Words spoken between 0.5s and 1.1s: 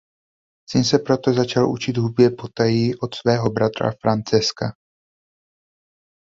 Syn se